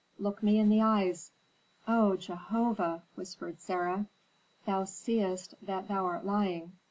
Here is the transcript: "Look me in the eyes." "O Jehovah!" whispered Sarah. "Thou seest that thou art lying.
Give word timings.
"Look 0.17 0.41
me 0.41 0.57
in 0.57 0.69
the 0.69 0.81
eyes." 0.81 1.29
"O 1.87 2.15
Jehovah!" 2.17 3.03
whispered 3.13 3.61
Sarah. 3.61 4.07
"Thou 4.65 4.85
seest 4.85 5.53
that 5.61 5.89
thou 5.89 6.07
art 6.07 6.25
lying. 6.25 6.71